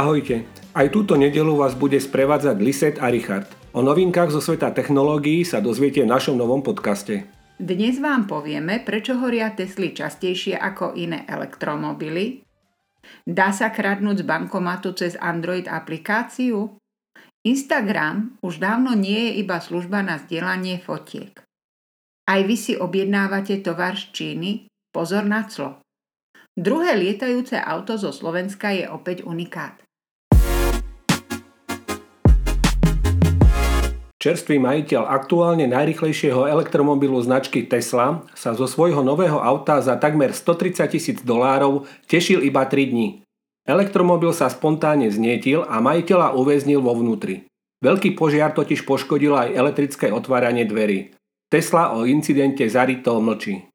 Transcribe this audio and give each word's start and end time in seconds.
Ahojte, 0.00 0.48
aj 0.72 0.96
túto 0.96 1.12
nedelu 1.12 1.52
vás 1.60 1.76
bude 1.76 2.00
sprevádzať 2.00 2.56
Liset 2.56 2.96
a 3.04 3.12
Richard. 3.12 3.44
O 3.76 3.84
novinkách 3.84 4.32
zo 4.32 4.40
sveta 4.40 4.72
technológií 4.72 5.44
sa 5.44 5.60
dozviete 5.60 6.00
v 6.00 6.08
našom 6.08 6.40
novom 6.40 6.64
podcaste. 6.64 7.28
Dnes 7.60 8.00
vám 8.00 8.24
povieme, 8.24 8.80
prečo 8.80 9.20
horia 9.20 9.52
Tesly 9.52 9.92
častejšie 9.92 10.56
ako 10.56 10.96
iné 10.96 11.28
elektromobily. 11.28 12.40
Dá 13.28 13.52
sa 13.52 13.68
kradnúť 13.68 14.24
z 14.24 14.28
bankomatu 14.28 14.96
cez 14.96 15.20
Android 15.20 15.68
aplikáciu? 15.68 16.80
Instagram 17.44 18.40
už 18.40 18.56
dávno 18.56 18.96
nie 18.96 19.20
je 19.28 19.44
iba 19.44 19.60
služba 19.60 20.00
na 20.00 20.16
zdieľanie 20.16 20.80
fotiek. 20.80 21.44
Aj 22.24 22.40
vy 22.40 22.56
si 22.56 22.72
objednávate 22.72 23.60
tovar 23.60 24.00
z 24.00 24.16
Číny? 24.16 24.50
Pozor 24.96 25.28
na 25.28 25.44
clo. 25.44 25.84
Druhé 26.56 26.96
lietajúce 26.96 27.60
auto 27.60 28.00
zo 28.00 28.16
Slovenska 28.16 28.72
je 28.72 28.88
opäť 28.88 29.28
unikát. 29.28 29.76
Čerstvý 34.20 34.60
majiteľ 34.60 35.08
aktuálne 35.08 35.64
najrychlejšieho 35.64 36.44
elektromobilu 36.44 37.16
značky 37.24 37.64
Tesla 37.64 38.20
sa 38.36 38.52
zo 38.52 38.68
svojho 38.68 39.00
nového 39.00 39.40
auta 39.40 39.80
za 39.80 39.96
takmer 39.96 40.36
130 40.36 40.92
tisíc 40.92 41.18
dolárov 41.24 41.88
tešil 42.04 42.44
iba 42.44 42.68
3 42.68 42.92
dní. 42.92 43.24
Elektromobil 43.64 44.36
sa 44.36 44.52
spontánne 44.52 45.08
znietil 45.08 45.64
a 45.64 45.80
majiteľa 45.80 46.36
uväznil 46.36 46.84
vo 46.84 46.92
vnútri. 47.00 47.48
Veľký 47.80 48.12
požiar 48.12 48.52
totiž 48.52 48.84
poškodil 48.84 49.32
aj 49.32 49.56
elektrické 49.56 50.12
otváranie 50.12 50.68
dverí. 50.68 51.16
Tesla 51.48 51.96
o 51.96 52.04
incidente 52.04 52.68
zarito 52.68 53.16
mlčí. 53.24 53.72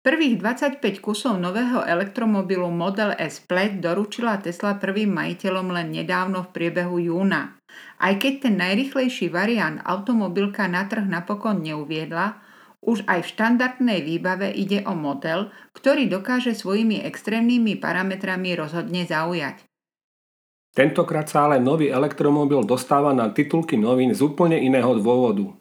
Prvých 0.00 0.40
25 0.40 0.80
kusov 1.04 1.36
nového 1.36 1.84
elektromobilu 1.84 2.72
Model 2.72 3.12
S 3.20 3.44
Plaid 3.44 3.84
doručila 3.84 4.40
Tesla 4.40 4.80
prvým 4.80 5.12
majiteľom 5.12 5.68
len 5.76 5.92
nedávno 5.92 6.48
v 6.48 6.52
priebehu 6.56 6.96
júna. 7.00 7.60
Aj 7.98 8.14
keď 8.18 8.48
ten 8.48 8.54
najrychlejší 8.58 9.30
variant 9.30 9.80
automobilka 9.86 10.66
na 10.66 10.84
trh 10.84 11.06
napokon 11.06 11.62
neuviedla, 11.62 12.42
už 12.84 13.08
aj 13.08 13.24
v 13.24 13.30
štandardnej 13.32 14.00
výbave 14.04 14.52
ide 14.52 14.84
o 14.84 14.92
model, 14.92 15.48
ktorý 15.72 16.04
dokáže 16.12 16.52
svojimi 16.52 17.00
extrémnymi 17.00 17.80
parametrami 17.80 18.52
rozhodne 18.52 19.08
zaujať. 19.08 19.64
Tentokrát 20.74 21.30
sa 21.30 21.48
ale 21.48 21.62
nový 21.62 21.88
elektromobil 21.88 22.66
dostáva 22.66 23.14
na 23.14 23.30
titulky 23.30 23.78
novín 23.78 24.12
z 24.12 24.20
úplne 24.20 24.58
iného 24.58 24.90
dôvodu. 24.98 25.54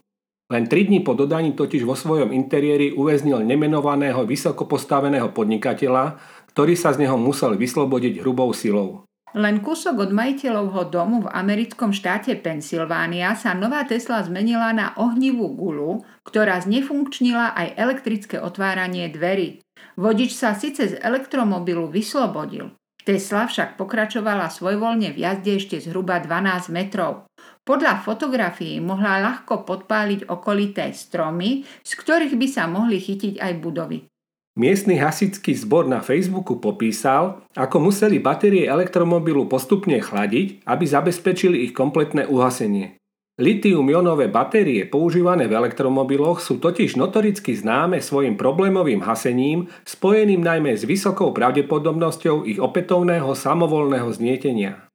Len 0.52 0.68
3 0.68 0.90
dní 0.90 1.00
po 1.06 1.16
dodaní 1.16 1.56
totiž 1.56 1.88
vo 1.88 1.96
svojom 1.96 2.34
interiéri 2.36 2.92
uväznil 2.92 3.46
nemenovaného 3.46 4.28
vysoko 4.28 4.68
postaveného 4.68 5.32
podnikateľa, 5.32 6.20
ktorý 6.52 6.74
sa 6.76 6.92
z 6.92 7.08
neho 7.08 7.16
musel 7.16 7.56
vyslobodiť 7.56 8.20
hrubou 8.20 8.52
silou. 8.52 9.08
Len 9.34 9.66
kúsok 9.66 9.98
od 9.98 10.12
majiteľovho 10.14 10.94
domu 10.94 11.26
v 11.26 11.32
americkom 11.34 11.90
štáte 11.90 12.38
Pensylvánia 12.38 13.34
sa 13.34 13.58
nová 13.58 13.82
Tesla 13.82 14.22
zmenila 14.22 14.70
na 14.78 14.94
ohnivú 14.94 15.50
gulu, 15.58 16.06
ktorá 16.22 16.62
znefunkčnila 16.62 17.58
aj 17.58 17.74
elektrické 17.74 18.38
otváranie 18.38 19.10
dverí. 19.10 19.66
Vodič 19.98 20.38
sa 20.38 20.54
síce 20.54 20.94
z 20.94 21.02
elektromobilu 21.02 21.90
vyslobodil, 21.90 22.78
Tesla 23.04 23.52
však 23.52 23.76
pokračovala 23.76 24.48
svojvoľne 24.48 25.12
v 25.12 25.28
jazde 25.28 25.60
ešte 25.60 25.76
zhruba 25.84 26.24
12 26.24 26.72
metrov. 26.72 27.28
Podľa 27.68 28.00
fotografií 28.00 28.80
mohla 28.80 29.20
ľahko 29.20 29.68
podpáliť 29.68 30.32
okolité 30.32 30.96
stromy, 30.96 31.68
z 31.84 31.92
ktorých 32.00 32.36
by 32.40 32.48
sa 32.48 32.64
mohli 32.72 33.04
chytiť 33.04 33.44
aj 33.44 33.54
budovy. 33.60 34.08
Miestny 34.54 35.02
hasický 35.02 35.58
zbor 35.58 35.90
na 35.90 36.06
Facebooku 36.06 36.62
popísal, 36.62 37.42
ako 37.58 37.90
museli 37.90 38.22
batérie 38.22 38.70
elektromobilu 38.70 39.50
postupne 39.50 39.98
chladiť, 39.98 40.62
aby 40.70 40.86
zabezpečili 40.86 41.66
ich 41.66 41.74
kompletné 41.74 42.30
uhasenie. 42.30 43.02
Litium-ionové 43.42 44.30
batérie 44.30 44.86
používané 44.86 45.50
v 45.50 45.58
elektromobiloch 45.58 46.38
sú 46.38 46.62
totiž 46.62 47.02
notoricky 47.02 47.58
známe 47.58 47.98
svojim 47.98 48.38
problémovým 48.38 49.02
hasením, 49.02 49.74
spojeným 49.90 50.46
najmä 50.46 50.78
s 50.78 50.86
vysokou 50.86 51.34
pravdepodobnosťou 51.34 52.46
ich 52.46 52.62
opätovného 52.62 53.34
samovolného 53.34 54.06
znietenia. 54.14 54.86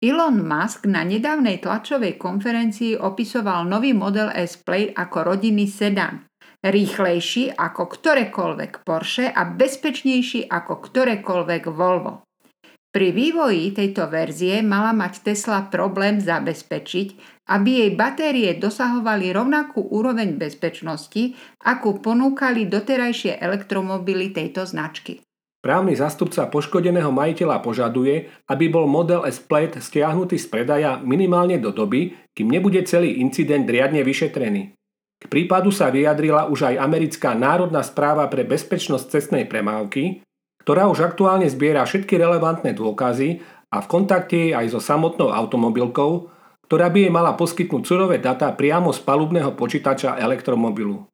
Elon 0.00 0.40
Musk 0.40 0.88
na 0.88 1.04
nedávnej 1.04 1.60
tlačovej 1.60 2.16
konferencii 2.16 2.96
opisoval 2.96 3.68
nový 3.68 3.92
model 3.92 4.32
S 4.32 4.56
Play 4.56 4.88
ako 4.96 5.36
rodinný 5.36 5.68
sedan. 5.68 6.31
Rýchlejší 6.62 7.58
ako 7.58 7.90
ktorékoľvek 7.90 8.86
Porsche 8.86 9.26
a 9.26 9.42
bezpečnejší 9.50 10.46
ako 10.46 10.78
ktorékoľvek 10.78 11.62
Volvo. 11.74 12.22
Pri 12.92 13.08
vývoji 13.10 13.74
tejto 13.74 14.06
verzie 14.06 14.62
mala 14.62 14.94
mať 14.94 15.26
Tesla 15.26 15.66
problém 15.66 16.22
zabezpečiť, 16.22 17.08
aby 17.50 17.70
jej 17.82 17.90
batérie 17.98 18.54
dosahovali 18.54 19.34
rovnakú 19.34 19.90
úroveň 19.90 20.38
bezpečnosti, 20.38 21.34
akú 21.66 21.98
ponúkali 21.98 22.70
doterajšie 22.70 23.42
elektromobily 23.42 24.30
tejto 24.30 24.62
značky. 24.62 25.24
Právny 25.62 25.98
zastupca 25.98 26.46
poškodeného 26.46 27.10
majiteľa 27.10 27.58
požaduje, 27.58 28.30
aby 28.46 28.70
bol 28.70 28.86
model 28.86 29.26
S 29.26 29.42
Plaid 29.42 29.78
stiahnutý 29.82 30.38
z 30.38 30.46
predaja 30.46 31.02
minimálne 31.02 31.58
do 31.58 31.74
doby, 31.74 32.14
kým 32.34 32.50
nebude 32.50 32.82
celý 32.86 33.18
incident 33.18 33.66
riadne 33.66 34.06
vyšetrený. 34.06 34.78
K 35.22 35.30
prípadu 35.30 35.70
sa 35.70 35.86
vyjadrila 35.94 36.50
už 36.50 36.74
aj 36.74 36.82
americká 36.82 37.38
Národná 37.38 37.86
správa 37.86 38.26
pre 38.26 38.42
bezpečnosť 38.42 39.06
cestnej 39.06 39.46
premávky, 39.46 40.26
ktorá 40.66 40.90
už 40.90 41.14
aktuálne 41.14 41.46
zbiera 41.46 41.86
všetky 41.86 42.18
relevantné 42.18 42.74
dôkazy 42.74 43.38
a 43.70 43.78
v 43.78 43.86
kontakte 43.86 44.50
je 44.50 44.54
aj 44.54 44.74
so 44.74 44.82
samotnou 44.82 45.30
automobilkou, 45.30 46.30
ktorá 46.66 46.90
by 46.90 47.06
jej 47.06 47.12
mala 47.12 47.38
poskytnúť 47.38 47.82
surové 47.84 48.16
data 48.18 48.50
priamo 48.54 48.90
z 48.90 49.02
palubného 49.02 49.54
počítača 49.54 50.18
elektromobilu. 50.18 51.06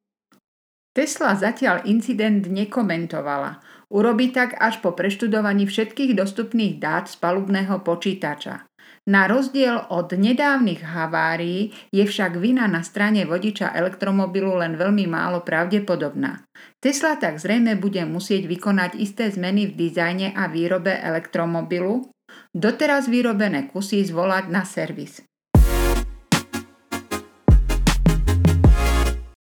Tesla 0.93 1.37
zatiaľ 1.37 1.85
incident 1.89 2.49
nekomentovala. 2.49 3.61
Urobí 3.89 4.31
tak 4.35 4.57
až 4.61 4.85
po 4.85 4.93
preštudovaní 4.93 5.65
všetkých 5.65 6.13
dostupných 6.13 6.77
dát 6.77 7.09
z 7.09 7.17
palubného 7.17 7.81
počítača. 7.81 8.68
Na 9.09 9.25
rozdiel 9.25 9.89
od 9.89 10.13
nedávnych 10.13 10.85
havárií 10.85 11.73
je 11.89 12.05
však 12.05 12.37
vina 12.37 12.69
na 12.69 12.85
strane 12.85 13.25
vodiča 13.25 13.73
elektromobilu 13.73 14.61
len 14.61 14.77
veľmi 14.77 15.09
málo 15.09 15.41
pravdepodobná. 15.41 16.45
Tesla 16.77 17.17
tak 17.17 17.41
zrejme 17.41 17.81
bude 17.81 18.05
musieť 18.05 18.45
vykonať 18.45 19.01
isté 19.01 19.33
zmeny 19.33 19.73
v 19.73 19.81
dizajne 19.81 20.37
a 20.37 20.45
výrobe 20.53 20.93
elektromobilu, 20.93 22.13
doteraz 22.53 23.09
vyrobené 23.09 23.73
kusy 23.73 24.05
zvolať 24.05 24.45
na 24.53 24.69
servis. 24.69 25.25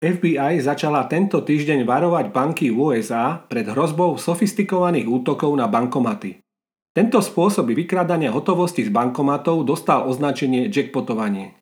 FBI 0.01 0.59
začala 0.65 1.05
tento 1.05 1.45
týždeň 1.45 1.85
varovať 1.85 2.25
banky 2.33 2.67
USA 2.73 3.37
pred 3.37 3.69
hrozbou 3.69 4.17
sofistikovaných 4.17 5.05
útokov 5.05 5.53
na 5.53 5.69
bankomaty. 5.69 6.42
Tento 6.93 7.25
spôsob 7.25 7.73
vykrádania 7.73 8.29
hotovosti 8.29 8.85
z 8.85 8.93
bankomatov 8.93 9.65
dostal 9.65 10.05
označenie 10.05 10.69
jackpotovanie. 10.69 11.57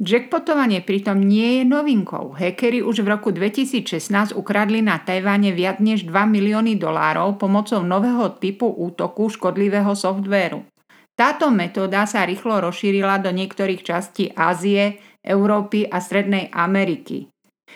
Jackpotovanie 0.00 0.80
pritom 0.80 1.20
nie 1.20 1.60
je 1.60 1.64
novinkou. 1.68 2.32
Hackeri 2.32 2.80
už 2.80 3.04
v 3.04 3.08
roku 3.12 3.36
2016 3.36 4.32
ukradli 4.32 4.80
na 4.80 4.96
Tajvane 4.96 5.52
viac 5.52 5.76
než 5.76 6.08
2 6.08 6.24
milióny 6.24 6.80
dolárov 6.80 7.36
pomocou 7.36 7.84
nového 7.84 8.32
typu 8.40 8.64
útoku 8.64 9.28
škodlivého 9.28 9.92
softvéru. 9.92 10.64
Táto 11.12 11.52
metóda 11.52 12.08
sa 12.08 12.24
rýchlo 12.24 12.64
rozšírila 12.64 13.20
do 13.20 13.28
niektorých 13.28 13.84
častí 13.84 14.32
Ázie, 14.32 15.04
Európy 15.20 15.84
a 15.84 16.00
Strednej 16.00 16.48
Ameriky. 16.48 17.28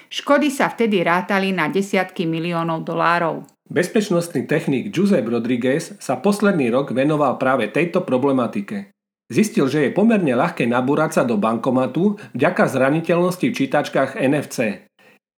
Škody 0.09 0.49
sa 0.49 0.73
vtedy 0.73 1.05
rátali 1.05 1.53
na 1.53 1.69
desiatky 1.69 2.25
miliónov 2.25 2.89
dolárov. 2.89 3.54
Bezpečnostný 3.65 4.45
technik 4.45 4.93
Giuseppe 4.93 5.33
Rodriguez 5.33 5.97
sa 5.97 6.21
posledný 6.21 6.69
rok 6.69 6.93
venoval 6.93 7.41
práve 7.41 7.73
tejto 7.73 8.05
problematike. 8.05 8.93
Zistil, 9.33 9.73
že 9.73 9.89
je 9.89 9.97
pomerne 9.97 10.37
ľahké 10.37 10.69
nabúrať 10.69 11.17
sa 11.17 11.23
do 11.25 11.41
bankomatu 11.41 12.21
vďaka 12.37 12.69
zraniteľnosti 12.69 13.47
v 13.49 13.57
čítačkách 13.57 14.21
NFC. 14.21 14.85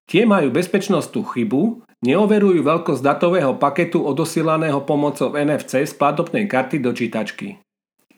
Tie 0.09 0.25
majú 0.25 0.49
bezpečnostnú 0.49 1.21
chybu, 1.21 1.85
neoverujú 2.01 2.65
veľkosť 2.65 3.01
datového 3.05 3.61
paketu 3.61 4.01
odosielaného 4.01 4.81
pomocou 4.89 5.37
NFC 5.37 5.85
z 5.85 5.93
platobnej 5.93 6.49
karty 6.49 6.81
do 6.81 6.97
čítačky. 6.97 7.61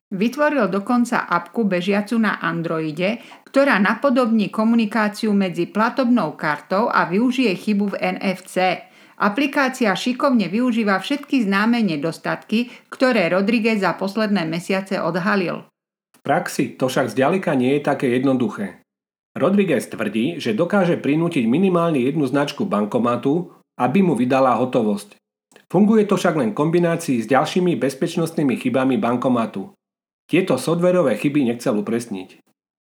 Vytvoril 0.08 0.72
dokonca 0.72 1.28
apku 1.28 1.68
bežiacu 1.68 2.16
na 2.16 2.40
Androide, 2.40 3.20
ktorá 3.44 3.76
napodobní 3.76 4.48
komunikáciu 4.48 5.36
medzi 5.36 5.68
platobnou 5.68 6.40
kartou 6.40 6.88
a 6.88 7.04
využije 7.12 7.52
chybu 7.60 7.92
v 7.92 7.96
NFC– 8.16 8.56
Aplikácia 9.18 9.98
šikovne 9.98 10.46
využíva 10.46 11.02
všetky 11.02 11.42
známe 11.42 11.82
nedostatky, 11.82 12.70
ktoré 12.94 13.34
Rodriguez 13.34 13.82
za 13.82 13.98
posledné 13.98 14.46
mesiace 14.46 15.02
odhalil. 15.02 15.66
V 16.14 16.20
praxi 16.22 16.78
to 16.78 16.86
však 16.86 17.18
zďaleka 17.18 17.58
nie 17.58 17.78
je 17.78 17.82
také 17.82 18.14
jednoduché. 18.14 18.86
Rodriguez 19.34 19.90
tvrdí, 19.90 20.38
že 20.38 20.54
dokáže 20.54 21.02
prinútiť 21.02 21.50
minimálne 21.50 21.98
jednu 21.98 22.30
značku 22.30 22.70
bankomatu, 22.70 23.58
aby 23.78 24.06
mu 24.06 24.14
vydala 24.14 24.54
hotovosť. 24.58 25.18
Funguje 25.66 26.06
to 26.06 26.14
však 26.14 26.38
len 26.38 26.54
v 26.54 26.60
kombinácii 26.62 27.22
s 27.22 27.30
ďalšími 27.30 27.74
bezpečnostnými 27.78 28.54
chybami 28.58 29.02
bankomatu. 29.02 29.74
Tieto 30.30 30.62
softverové 30.62 31.18
chyby 31.18 31.54
nechcel 31.54 31.74
upresniť. 31.82 32.38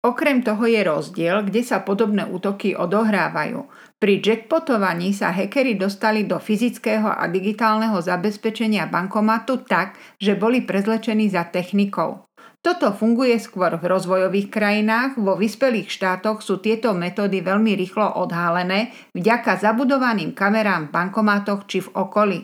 Okrem 0.06 0.38
toho 0.46 0.70
je 0.70 0.80
rozdiel, 0.86 1.42
kde 1.42 1.66
sa 1.66 1.82
podobné 1.82 2.22
útoky 2.22 2.78
odohrávajú. 2.78 3.66
Pri 3.96 4.20
jackpotovaní 4.20 5.16
sa 5.16 5.32
hackeri 5.32 5.72
dostali 5.72 6.28
do 6.28 6.36
fyzického 6.36 7.08
a 7.08 7.24
digitálneho 7.32 7.96
zabezpečenia 7.96 8.92
bankomatu 8.92 9.64
tak, 9.64 9.96
že 10.20 10.36
boli 10.36 10.68
prezlečení 10.68 11.32
za 11.32 11.48
technikou. 11.48 12.28
Toto 12.60 12.92
funguje 12.92 13.40
skôr 13.40 13.72
v 13.78 13.84
rozvojových 13.88 14.52
krajinách, 14.52 15.16
vo 15.16 15.38
vyspelých 15.38 15.88
štátoch 15.88 16.44
sú 16.44 16.60
tieto 16.60 16.92
metódy 16.92 17.40
veľmi 17.40 17.72
rýchlo 17.72 18.20
odhalené 18.20 18.92
vďaka 19.16 19.64
zabudovaným 19.64 20.36
kamerám 20.36 20.90
v 20.90 20.92
bankomatoch 20.92 21.64
či 21.64 21.80
v 21.80 21.88
okolí. 21.96 22.38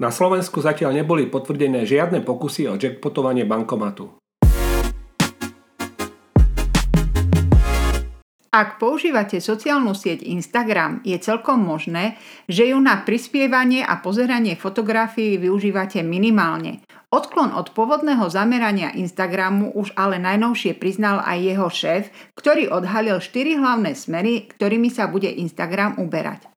Na 0.00 0.08
Slovensku 0.08 0.64
zatiaľ 0.64 1.04
neboli 1.04 1.28
potvrdené 1.28 1.84
žiadne 1.84 2.24
pokusy 2.24 2.70
o 2.70 2.80
jackpotovanie 2.80 3.44
bankomatu. 3.44 4.21
Ak 8.52 8.76
používate 8.76 9.40
sociálnu 9.40 9.96
sieť 9.96 10.28
Instagram, 10.28 11.00
je 11.08 11.16
celkom 11.16 11.56
možné, 11.56 12.20
že 12.44 12.68
ju 12.68 12.76
na 12.84 13.00
prispievanie 13.00 13.80
a 13.80 13.96
pozeranie 13.96 14.60
fotografií 14.60 15.40
využívate 15.40 16.04
minimálne. 16.04 16.84
Odklon 17.08 17.56
od 17.56 17.72
pôvodného 17.72 18.28
zamerania 18.28 18.92
Instagramu 18.92 19.72
už 19.72 19.96
ale 19.96 20.20
najnovšie 20.20 20.76
priznal 20.76 21.24
aj 21.24 21.38
jeho 21.40 21.68
šéf, 21.72 22.02
ktorý 22.36 22.68
odhalil 22.68 23.24
štyri 23.24 23.56
hlavné 23.56 23.96
smery, 23.96 24.44
ktorými 24.52 24.92
sa 24.92 25.08
bude 25.08 25.32
Instagram 25.32 25.96
uberať. 25.96 26.52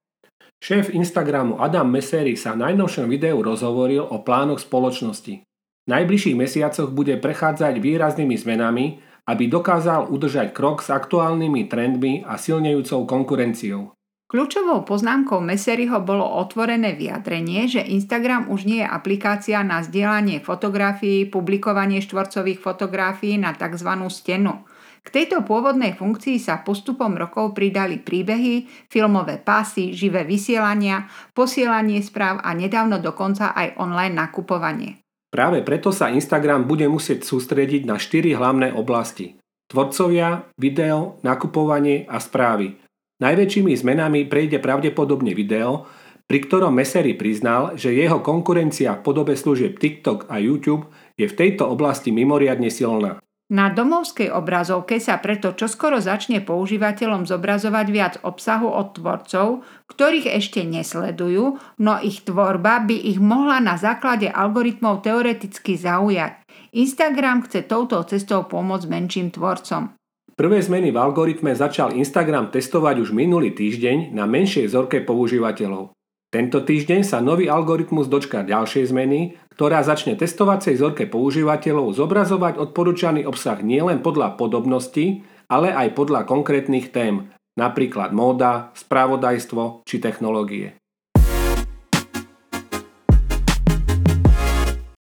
Šéf 0.60 0.92
Instagramu 0.92 1.64
Adam 1.64 1.88
Messery 1.88 2.36
sa 2.36 2.60
v 2.60 2.76
najnovšom 2.76 3.08
videu 3.08 3.40
rozhovoril 3.40 4.04
o 4.04 4.20
plánoch 4.20 4.60
spoločnosti. 4.60 5.48
V 5.86 5.88
najbližších 5.88 6.36
mesiacoch 6.36 6.92
bude 6.92 7.16
prechádzať 7.24 7.80
výraznými 7.80 8.36
zmenami, 8.36 9.00
aby 9.26 9.50
dokázal 9.50 10.10
udržať 10.10 10.54
krok 10.54 10.86
s 10.86 10.94
aktuálnymi 10.94 11.66
trendmi 11.66 12.22
a 12.26 12.38
silnejúcou 12.38 13.10
konkurenciou. 13.10 13.94
Kľúčovou 14.26 14.82
poznámkou 14.90 15.38
Meseriho 15.38 16.02
bolo 16.02 16.26
otvorené 16.26 16.98
vyjadrenie, 16.98 17.70
že 17.70 17.86
Instagram 17.86 18.50
už 18.50 18.66
nie 18.66 18.82
je 18.82 18.90
aplikácia 18.90 19.62
na 19.62 19.86
zdieľanie 19.86 20.42
fotografií, 20.42 21.30
publikovanie 21.30 22.02
štvorcových 22.02 22.58
fotografií 22.58 23.38
na 23.38 23.54
tzv. 23.54 23.86
stenu. 24.10 24.66
K 25.06 25.08
tejto 25.14 25.46
pôvodnej 25.46 25.94
funkcii 25.94 26.42
sa 26.42 26.66
postupom 26.66 27.14
rokov 27.14 27.54
pridali 27.54 28.02
príbehy, 28.02 28.90
filmové 28.90 29.38
pásy, 29.38 29.94
živé 29.94 30.26
vysielania, 30.26 31.06
posielanie 31.38 32.02
správ 32.02 32.42
a 32.42 32.50
nedávno 32.58 32.98
dokonca 32.98 33.54
aj 33.54 33.78
online 33.78 34.18
nakupovanie. 34.18 35.05
Práve 35.36 35.60
preto 35.68 35.92
sa 35.92 36.08
Instagram 36.08 36.64
bude 36.64 36.88
musieť 36.88 37.28
sústrediť 37.28 37.84
na 37.84 38.00
štyri 38.00 38.32
hlavné 38.32 38.72
oblasti. 38.72 39.36
Tvorcovia, 39.68 40.48
video, 40.56 41.20
nakupovanie 41.28 42.08
a 42.08 42.24
správy– 42.24 42.72
Najväčšími 43.16 43.72
zmenami 43.72 44.28
prejde 44.28 44.60
pravdepodobne 44.60 45.32
video, 45.32 45.88
pri 46.28 46.44
ktorom 46.44 46.76
Messery 46.76 47.16
priznal, 47.16 47.80
že 47.80 47.96
jeho 47.96 48.20
konkurencia 48.20 49.00
v 49.00 49.04
podobe 49.08 49.40
služieb 49.40 49.80
TikTok 49.80 50.28
a 50.28 50.36
YouTube 50.36 50.92
je 51.16 51.24
v 51.24 51.38
tejto 51.38 51.64
oblasti 51.64 52.12
mimoriadne 52.12 52.68
silná. 52.68 53.24
Na 53.46 53.70
domovskej 53.70 54.34
obrazovke 54.34 54.98
sa 54.98 55.22
preto 55.22 55.54
čoskoro 55.54 56.02
začne 56.02 56.42
používateľom 56.42 57.30
zobrazovať 57.30 57.88
viac 57.94 58.14
obsahu 58.26 58.66
od 58.66 58.98
tvorcov, 58.98 59.62
ktorých 59.86 60.34
ešte 60.34 60.66
nesledujú, 60.66 61.62
no 61.78 61.94
ich 62.02 62.26
tvorba 62.26 62.82
by 62.82 62.98
ich 62.98 63.22
mohla 63.22 63.62
na 63.62 63.78
základe 63.78 64.26
algoritmov 64.34 65.06
teoreticky 65.06 65.78
zaujať. 65.78 66.42
Instagram 66.74 67.46
chce 67.46 67.70
touto 67.70 68.02
cestou 68.10 68.50
pomôcť 68.50 68.90
menším 68.90 69.30
tvorcom. 69.30 69.94
Prvé 70.34 70.60
zmeny 70.66 70.90
v 70.90 70.98
algoritme 70.98 71.54
začal 71.54 71.94
Instagram 71.94 72.50
testovať 72.50 72.98
už 72.98 73.14
minulý 73.14 73.54
týždeň 73.54 74.10
na 74.10 74.26
menšej 74.26 74.74
zorke 74.74 75.06
používateľov. 75.06 75.94
Tento 76.34 76.60
týždeň 76.66 77.08
sa 77.08 77.24
nový 77.24 77.48
algoritmus 77.48 78.12
dočká 78.12 78.44
ďalšej 78.44 78.92
zmeny, 78.92 79.40
ktorá 79.56 79.88
začne 79.88 80.20
testovacej 80.20 80.76
zorke 80.76 81.08
používateľov 81.08 81.96
zobrazovať 81.96 82.60
odporúčaný 82.60 83.24
obsah 83.24 83.64
nielen 83.64 84.04
podľa 84.04 84.36
podobnosti, 84.36 85.24
ale 85.48 85.72
aj 85.72 85.96
podľa 85.96 86.28
konkrétnych 86.28 86.92
tém, 86.92 87.32
napríklad 87.56 88.12
móda, 88.12 88.76
spravodajstvo 88.76 89.88
či 89.88 90.04
technológie. 90.04 90.76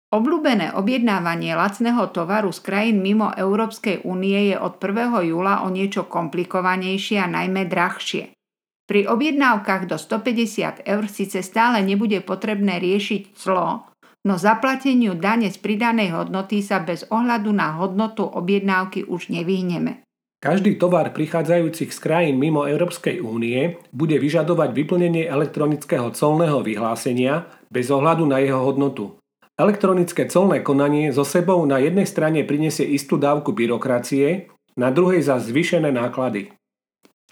Obľúbené 0.06 0.72
objednávanie 0.76 1.52
lacného 1.58 2.08
tovaru 2.08 2.54
z 2.54 2.60
krajín 2.62 3.02
mimo 3.04 3.32
Európskej 3.34 4.06
únie 4.06 4.52
je 4.52 4.56
od 4.56 4.78
1. 4.78 5.28
júla 5.28 5.66
o 5.66 5.68
niečo 5.68 6.06
komplikovanejšie 6.06 7.20
a 7.20 7.28
najmä 7.28 7.66
drahšie. 7.68 8.36
Pri 8.86 9.02
objednávkach 9.10 9.90
do 9.90 9.98
150 9.98 10.86
eur 10.86 11.04
síce 11.10 11.42
stále 11.42 11.82
nebude 11.82 12.22
potrebné 12.22 12.78
riešiť 12.78 13.34
clo, 13.34 13.82
no 14.26 14.34
zaplateniu 14.36 15.14
dane 15.14 15.46
z 15.48 15.56
pridanej 15.62 16.10
hodnoty 16.10 16.58
sa 16.60 16.82
bez 16.82 17.06
ohľadu 17.06 17.54
na 17.54 17.78
hodnotu 17.78 18.26
objednávky 18.26 19.06
už 19.06 19.30
nevyhneme. 19.30 20.02
Každý 20.36 20.76
tovar 20.76 21.16
prichádzajúcich 21.16 21.90
z 21.94 21.98
krajín 22.02 22.36
mimo 22.36 22.68
Európskej 22.68 23.24
únie 23.24 23.80
bude 23.94 24.20
vyžadovať 24.20 24.76
vyplnenie 24.76 25.24
elektronického 25.24 26.12
colného 26.12 26.60
vyhlásenia 26.60 27.48
bez 27.72 27.88
ohľadu 27.88 28.28
na 28.28 28.42
jeho 28.44 28.60
hodnotu. 28.60 29.16
Elektronické 29.56 30.28
colné 30.28 30.60
konanie 30.60 31.08
so 31.16 31.24
sebou 31.24 31.64
na 31.64 31.80
jednej 31.80 32.04
strane 32.04 32.44
prinesie 32.44 32.84
istú 32.84 33.16
dávku 33.16 33.56
byrokracie, 33.56 34.52
na 34.76 34.92
druhej 34.92 35.24
za 35.24 35.40
zvýšené 35.40 35.88
náklady. 35.88 36.52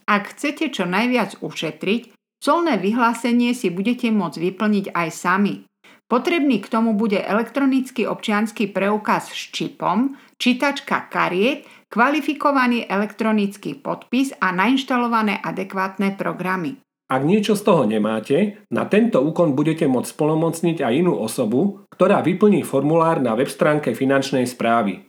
Ak 0.08 0.32
chcete 0.32 0.72
čo 0.72 0.88
najviac 0.88 1.44
ušetriť, 1.44 2.16
colné 2.40 2.80
vyhlásenie 2.80 3.52
si 3.52 3.68
budete 3.68 4.08
môcť 4.08 4.40
vyplniť 4.40 4.86
aj 4.96 5.08
sami. 5.12 5.68
Potrebný 6.04 6.60
k 6.60 6.68
tomu 6.68 6.92
bude 6.92 7.16
elektronický 7.16 8.04
občianský 8.04 8.68
preukaz 8.70 9.32
s 9.32 9.50
čipom, 9.50 10.20
čítačka 10.36 11.08
kariet, 11.08 11.64
kvalifikovaný 11.88 12.84
elektronický 12.84 13.80
podpis 13.80 14.36
a 14.36 14.52
nainštalované 14.52 15.40
adekvátne 15.40 16.12
programy. 16.14 16.76
Ak 17.04 17.20
niečo 17.20 17.52
z 17.52 17.62
toho 17.68 17.84
nemáte, 17.84 18.64
na 18.72 18.88
tento 18.88 19.20
úkon 19.20 19.52
budete 19.52 19.84
môcť 19.84 20.08
spolomocniť 20.08 20.80
aj 20.80 20.92
inú 21.04 21.20
osobu, 21.20 21.84
ktorá 21.92 22.24
vyplní 22.24 22.64
formulár 22.64 23.20
na 23.20 23.36
web 23.36 23.48
stránke 23.48 23.92
finančnej 23.92 24.48
správy. 24.48 25.04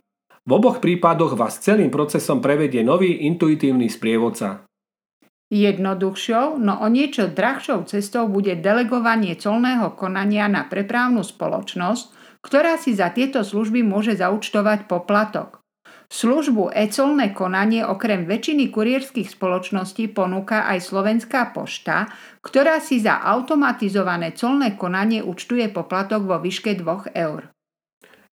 V 0.46 0.50
oboch 0.52 0.78
prípadoch 0.78 1.34
vás 1.34 1.58
celým 1.58 1.88
procesom 1.88 2.44
prevedie 2.44 2.84
nový 2.84 3.26
intuitívny 3.26 3.88
sprievodca. 3.88 4.65
Jednoduchšou, 5.46 6.58
no 6.58 6.82
o 6.82 6.90
niečo 6.90 7.30
drahšou 7.30 7.86
cestou 7.86 8.26
bude 8.26 8.58
delegovanie 8.58 9.38
colného 9.38 9.94
konania 9.94 10.50
na 10.50 10.66
preprávnu 10.66 11.22
spoločnosť, 11.22 12.04
ktorá 12.42 12.74
si 12.74 12.98
za 12.98 13.14
tieto 13.14 13.46
služby 13.46 13.86
môže 13.86 14.18
zaučtovať 14.18 14.90
poplatok. 14.90 15.62
Službu 16.06 16.70
e-colné 16.70 17.34
konanie 17.34 17.82
okrem 17.82 18.26
väčšiny 18.26 18.70
kurierských 18.70 19.26
spoločností 19.26 20.10
ponúka 20.10 20.66
aj 20.66 20.82
Slovenská 20.82 21.54
pošta, 21.54 22.10
ktorá 22.42 22.82
si 22.82 23.02
za 23.02 23.22
automatizované 23.22 24.34
colné 24.34 24.74
konanie 24.74 25.22
účtuje 25.22 25.66
poplatok 25.70 26.26
vo 26.26 26.38
výške 26.42 26.78
2 26.78 27.10
eur. 27.14 27.50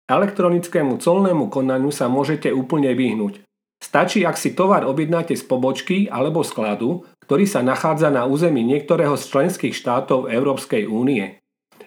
Elektronickému 0.09 0.97
colnému 0.97 1.49
konaniu 1.49 1.93
sa 1.93 2.09
môžete 2.09 2.49
úplne 2.49 2.93
vyhnúť. 2.93 3.42
Stačí, 3.93 4.25
ak 4.25 4.41
si 4.41 4.57
tovar 4.57 4.89
objednáte 4.89 5.37
z 5.37 5.45
pobočky 5.45 6.09
alebo 6.09 6.41
skladu, 6.41 7.05
ktorý 7.29 7.45
sa 7.45 7.61
nachádza 7.61 8.09
na 8.09 8.25
území 8.25 8.65
niektorého 8.65 9.13
z 9.13 9.29
členských 9.29 9.77
štátov 9.77 10.33
Európskej 10.33 10.89
únie. 10.89 11.37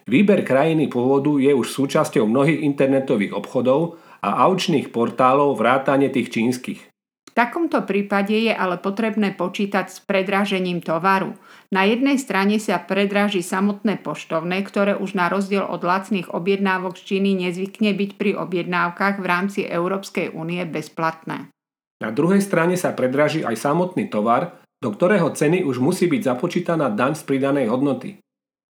Výber 0.07 0.47
krajiny 0.47 0.87
pôvodu 0.87 1.35
je 1.35 1.51
už 1.51 1.67
súčasťou 1.67 2.31
mnohých 2.31 2.63
internetových 2.63 3.35
obchodov 3.35 3.99
a 4.23 4.39
aučných 4.47 4.95
portálov 4.95 5.59
vrátane 5.59 6.07
tých 6.07 6.31
čínskych. 6.31 6.81
V 7.27 7.33
takomto 7.35 7.83
prípade 7.83 8.39
je 8.39 8.55
ale 8.55 8.79
potrebné 8.79 9.35
počítať 9.35 9.91
s 9.91 9.99
predrážením 9.99 10.87
tovaru. 10.87 11.35
Na 11.75 11.91
jednej 11.91 12.23
strane 12.23 12.63
sa 12.63 12.79
predráži 12.79 13.43
samotné 13.43 13.99
poštovné, 13.99 14.63
ktoré 14.63 14.95
už 14.95 15.19
na 15.19 15.27
rozdiel 15.27 15.67
od 15.67 15.83
lacných 15.83 16.31
objednávok 16.31 16.95
z 16.95 17.03
Číny 17.03 17.35
nezvykne 17.35 17.99
byť 17.99 18.11
pri 18.15 18.39
objednávkach 18.39 19.19
v 19.19 19.27
rámci 19.27 19.67
Európskej 19.67 20.31
únie 20.39 20.63
bezplatné. 20.71 21.51
Na 21.97 22.13
druhej 22.13 22.45
strane 22.45 22.77
sa 22.77 22.93
predráži 22.93 23.41
aj 23.41 23.57
samotný 23.57 24.13
tovar, 24.13 24.61
do 24.85 24.93
ktorého 24.93 25.33
ceny 25.33 25.65
už 25.65 25.81
musí 25.81 26.05
byť 26.07 26.23
započítaná 26.37 26.93
daň 26.93 27.17
z 27.17 27.23
pridanej 27.25 27.73
hodnoty. 27.73 28.21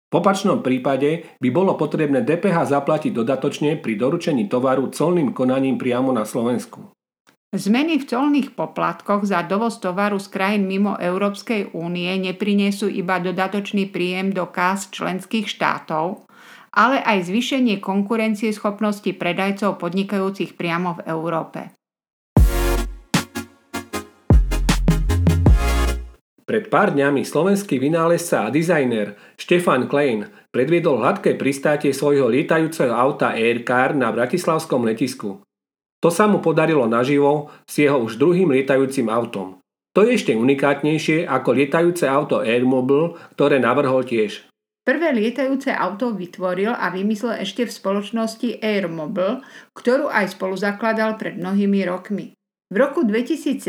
V 0.10 0.14
opačnom 0.18 0.66
prípade 0.66 1.38
by 1.38 1.50
bolo 1.54 1.78
potrebné 1.78 2.26
DPH 2.26 2.74
zaplatiť 2.74 3.14
dodatočne 3.14 3.78
pri 3.78 3.94
doručení 3.94 4.50
tovaru 4.50 4.90
colným 4.90 5.38
konaním 5.38 5.78
priamo 5.78 6.10
na 6.10 6.26
Slovensku. 6.26 6.90
Zmeny 7.50 7.98
v 8.02 8.06
colných 8.06 8.50
poplatkoch 8.54 9.26
za 9.26 9.42
dovoz 9.42 9.82
tovaru 9.82 10.22
z 10.22 10.30
krajín 10.30 10.70
mimo 10.70 10.98
Európskej 10.98 11.74
únie 11.74 12.10
neprinesú 12.22 12.86
iba 12.90 13.18
dodatočný 13.18 13.90
príjem 13.90 14.34
do 14.34 14.50
kás 14.50 14.90
členských 14.94 15.50
štátov, 15.50 16.30
ale 16.74 17.02
aj 17.02 17.30
zvýšenie 17.30 17.82
konkurencie 17.82 18.54
schopnosti 18.54 19.10
predajcov 19.14 19.82
podnikajúcich 19.82 20.54
priamo 20.58 21.02
v 21.02 21.06
Európe. 21.10 21.74
Pred 26.50 26.74
pár 26.74 26.98
dňami 26.98 27.22
slovenský 27.22 27.78
vynálezca 27.78 28.42
a 28.42 28.50
dizajner 28.50 29.14
Štefan 29.38 29.86
Klein 29.86 30.34
predviedol 30.50 30.98
hladké 30.98 31.38
pristátie 31.38 31.94
svojho 31.94 32.26
lietajúceho 32.26 32.90
auta 32.90 33.38
Aircar 33.38 33.94
na 33.94 34.10
bratislavskom 34.10 34.82
letisku. 34.82 35.46
To 36.02 36.10
sa 36.10 36.26
mu 36.26 36.42
podarilo 36.42 36.90
naživo 36.90 37.54
s 37.70 37.86
jeho 37.86 38.02
už 38.02 38.18
druhým 38.18 38.50
lietajúcim 38.50 39.14
autom. 39.14 39.62
To 39.94 40.02
je 40.02 40.18
ešte 40.18 40.34
unikátnejšie 40.34 41.30
ako 41.30 41.54
lietajúce 41.54 42.10
auto 42.10 42.42
Airmobile, 42.42 43.14
ktoré 43.38 43.62
navrhol 43.62 44.02
tiež. 44.02 44.50
Prvé 44.82 45.14
lietajúce 45.14 45.70
auto 45.70 46.18
vytvoril 46.18 46.74
a 46.74 46.90
vymyslel 46.90 47.46
ešte 47.46 47.70
v 47.70 47.78
spoločnosti 47.78 48.58
Airmobile, 48.58 49.46
ktorú 49.78 50.10
aj 50.10 50.34
spolu 50.34 50.58
zakladal 50.58 51.14
pred 51.14 51.38
mnohými 51.38 51.86
rokmi. 51.86 52.34
V 52.70 52.78
roku 52.78 53.02
2017 53.02 53.66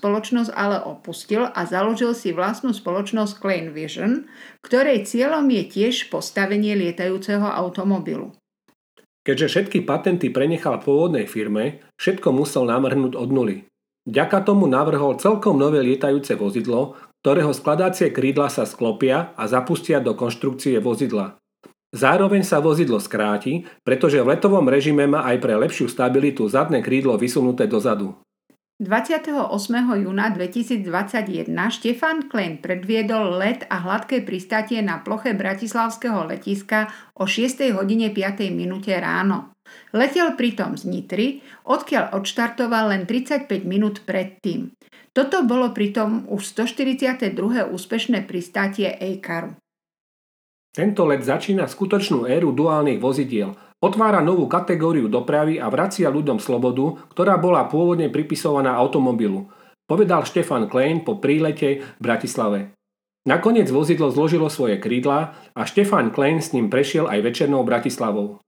spoločnosť 0.00 0.56
ale 0.56 0.80
opustil 0.80 1.44
a 1.52 1.68
založil 1.68 2.16
si 2.16 2.32
vlastnú 2.32 2.72
spoločnosť 2.72 3.36
Klein 3.36 3.76
Vision, 3.76 4.24
ktorej 4.64 5.04
cieľom 5.04 5.44
je 5.52 5.62
tiež 5.68 6.08
postavenie 6.08 6.72
lietajúceho 6.72 7.44
automobilu. 7.44 8.32
Keďže 9.22 9.46
všetky 9.52 9.78
patenty 9.84 10.32
prenechal 10.32 10.80
pôvodnej 10.80 11.28
firme, 11.28 11.84
všetko 12.00 12.32
musel 12.32 12.64
namrhnúť 12.64 13.20
od 13.20 13.28
nuly. 13.28 13.56
Ďaka 14.08 14.48
tomu 14.48 14.64
navrhol 14.64 15.20
celkom 15.20 15.60
nové 15.60 15.84
lietajúce 15.84 16.32
vozidlo, 16.34 16.96
ktorého 17.20 17.52
skladácie 17.52 18.10
krídla 18.10 18.48
sa 18.48 18.64
sklopia 18.64 19.36
a 19.36 19.44
zapustia 19.44 20.00
do 20.00 20.16
konštrukcie 20.16 20.80
vozidla. 20.80 21.38
Zároveň 21.92 22.40
sa 22.40 22.64
vozidlo 22.64 22.96
skráti, 22.96 23.68
pretože 23.84 24.16
v 24.24 24.32
letovom 24.32 24.64
režime 24.64 25.04
má 25.04 25.28
aj 25.28 25.36
pre 25.44 25.52
lepšiu 25.60 25.92
stabilitu 25.92 26.48
zadné 26.48 26.80
krídlo 26.80 27.20
vysunuté 27.20 27.68
dozadu. 27.68 28.16
28. 28.80 29.30
júna 30.02 30.34
2021 30.34 31.52
Štefan 31.52 32.26
Klein 32.26 32.58
predviedol 32.58 33.38
let 33.38 33.62
a 33.70 33.78
hladké 33.78 34.26
pristátie 34.26 34.82
na 34.82 34.98
ploche 35.04 35.36
bratislavského 35.38 36.26
letiska 36.26 36.90
o 37.14 37.28
6. 37.28 37.78
hodine 37.78 38.10
5. 38.10 38.50
minúte 38.50 38.90
ráno. 38.96 39.54
Letel 39.94 40.34
pritom 40.34 40.74
z 40.74 40.90
Nitry, 40.90 41.28
odkiaľ 41.62 42.16
odštartoval 42.18 42.90
len 42.90 43.02
35 43.06 43.46
minút 43.62 44.02
predtým. 44.02 44.74
Toto 45.12 45.44
bolo 45.46 45.70
pritom 45.70 46.26
už 46.26 46.42
142. 46.64 47.36
úspešné 47.68 48.24
pristátie 48.26 48.90
Eikaru. 48.98 49.61
Tento 50.72 51.04
let 51.04 51.20
začína 51.20 51.68
skutočnú 51.68 52.24
éru 52.24 52.48
duálnych 52.56 52.96
vozidiel, 52.96 53.52
otvára 53.76 54.24
novú 54.24 54.48
kategóriu 54.48 55.04
dopravy 55.04 55.60
a 55.60 55.68
vracia 55.68 56.08
ľuďom 56.08 56.40
slobodu, 56.40 56.96
ktorá 57.12 57.36
bola 57.36 57.68
pôvodne 57.68 58.08
pripisovaná 58.08 58.72
automobilu, 58.80 59.52
povedal 59.84 60.24
Štefan 60.24 60.72
Klein 60.72 61.04
po 61.04 61.20
prílete 61.20 61.84
v 61.84 62.00
Bratislave. 62.00 62.72
Nakoniec 63.28 63.68
vozidlo 63.68 64.08
zložilo 64.08 64.48
svoje 64.48 64.80
krídla 64.80 65.36
a 65.52 65.62
Štefan 65.68 66.08
Klein 66.08 66.40
s 66.40 66.56
ním 66.56 66.72
prešiel 66.72 67.04
aj 67.04 67.20
večernou 67.20 67.62
Bratislavou. 67.68 68.40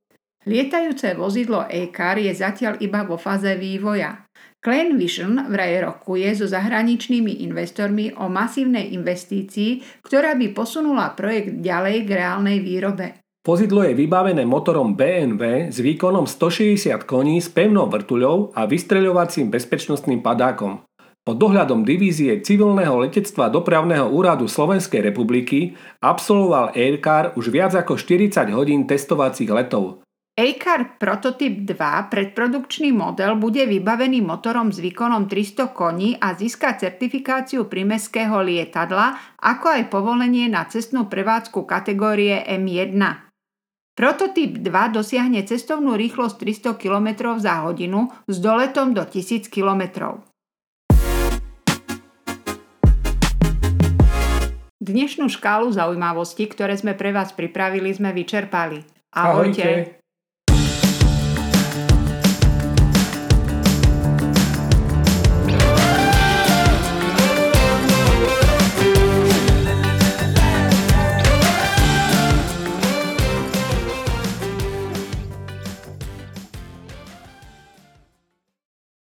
Lietajúce 0.49 1.13
vozidlo 1.13 1.69
e-car 1.69 2.17
je 2.17 2.33
zatiaľ 2.33 2.81
iba 2.81 3.05
vo 3.05 3.21
fáze 3.21 3.53
vývoja. 3.53 4.24
Clan 4.65 4.97
Vision 4.97 5.37
vraj 5.53 5.77
rokuje 5.85 6.25
so 6.33 6.49
zahraničnými 6.49 7.45
investormi 7.45 8.17
o 8.17 8.33
masívnej 8.33 8.97
investícii, 8.97 10.01
ktorá 10.01 10.33
by 10.41 10.57
posunula 10.57 11.13
projekt 11.13 11.61
ďalej 11.61 12.09
k 12.09 12.11
reálnej 12.17 12.65
výrobe. 12.65 13.21
Vozidlo 13.45 13.85
je 13.85 13.93
vybavené 13.93 14.49
motorom 14.49 14.97
BMW 14.97 15.69
s 15.69 15.85
výkonom 15.85 16.25
160 16.25 16.97
koní 17.05 17.45
s 17.45 17.53
pevnou 17.53 17.93
vrtuľou 17.93 18.57
a 18.57 18.65
vystreľovacím 18.65 19.53
bezpečnostným 19.53 20.25
padákom. 20.25 20.81
Pod 21.25 21.37
dohľadom 21.37 21.85
divízie 21.85 22.41
civilného 22.41 23.05
letectva 23.05 23.53
dopravného 23.53 24.09
úradu 24.09 24.49
Slovenskej 24.49 25.05
republiky 25.05 25.77
absolvoval 26.01 26.73
Aircar 26.73 27.37
už 27.37 27.53
viac 27.53 27.77
ako 27.77 28.01
40 28.01 28.49
hodín 28.57 28.89
testovacích 28.89 29.49
letov. 29.53 30.04
A-Car 30.35 30.99
Prototyp 30.99 31.63
2 31.63 32.11
predprodukčný 32.11 32.91
model 32.91 33.39
bude 33.39 33.71
vybavený 33.71 34.19
motorom 34.19 34.75
s 34.75 34.83
výkonom 34.83 35.31
300 35.31 35.71
koní 35.71 36.19
a 36.19 36.35
získa 36.35 36.75
certifikáciu 36.75 37.71
primeského 37.71 38.43
lietadla, 38.43 39.15
ako 39.39 39.79
aj 39.79 39.95
povolenie 39.95 40.51
na 40.51 40.67
cestnú 40.67 41.07
prevádzku 41.07 41.63
kategórie 41.71 42.43
M1. 42.51 42.99
Prototyp 43.95 44.59
2 44.59 44.75
dosiahne 44.91 45.47
cestovnú 45.47 45.95
rýchlosť 45.95 46.35
300 46.75 46.83
km 46.83 47.39
za 47.39 47.63
hodinu 47.63 48.11
s 48.27 48.43
doletom 48.43 48.91
do 48.91 49.07
1000 49.07 49.47
km. 49.47 50.19
Dnešnú 54.83 55.31
škálu 55.31 55.71
zaujímavostí, 55.71 56.51
ktoré 56.51 56.75
sme 56.75 56.99
pre 56.99 57.15
vás 57.15 57.31
pripravili, 57.31 57.95
sme 57.95 58.11
vyčerpali. 58.11 58.83
Ahojte. 59.15 59.63
Ahojte. 59.63 60.04